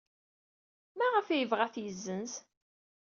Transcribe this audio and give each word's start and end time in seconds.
Maɣef 0.97 1.27
ay 1.29 1.39
yebɣa 1.39 1.63
ad 1.65 1.71
t-yessenz? 1.73 2.33